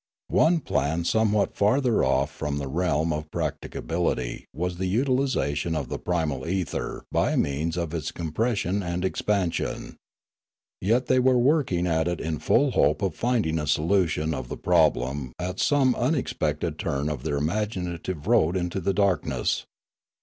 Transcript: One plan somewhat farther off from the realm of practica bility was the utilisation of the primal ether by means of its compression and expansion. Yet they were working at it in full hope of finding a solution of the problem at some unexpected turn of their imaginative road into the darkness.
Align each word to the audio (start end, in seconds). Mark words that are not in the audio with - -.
One 0.29 0.61
plan 0.61 1.05
somewhat 1.05 1.55
farther 1.55 2.03
off 2.03 2.31
from 2.31 2.57
the 2.57 2.67
realm 2.67 3.13
of 3.13 3.29
practica 3.29 3.83
bility 3.83 4.45
was 4.51 4.77
the 4.77 4.87
utilisation 4.87 5.75
of 5.75 5.89
the 5.89 5.99
primal 5.99 6.47
ether 6.47 7.03
by 7.11 7.35
means 7.35 7.77
of 7.77 7.93
its 7.93 8.11
compression 8.11 8.81
and 8.81 9.05
expansion. 9.05 9.97
Yet 10.81 11.05
they 11.05 11.19
were 11.19 11.37
working 11.37 11.85
at 11.85 12.07
it 12.07 12.19
in 12.19 12.39
full 12.39 12.71
hope 12.71 13.03
of 13.03 13.13
finding 13.13 13.59
a 13.59 13.67
solution 13.67 14.33
of 14.33 14.49
the 14.49 14.57
problem 14.57 15.33
at 15.37 15.59
some 15.59 15.93
unexpected 15.93 16.79
turn 16.79 17.07
of 17.07 17.21
their 17.21 17.37
imaginative 17.37 18.25
road 18.25 18.57
into 18.57 18.79
the 18.81 18.95
darkness. 18.95 19.67